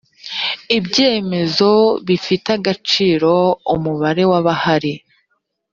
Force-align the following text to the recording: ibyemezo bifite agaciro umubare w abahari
ibyemezo 0.77 1.71
bifite 2.07 2.47
agaciro 2.57 3.33
umubare 3.73 4.23
w 4.31 4.33
abahari 4.39 4.93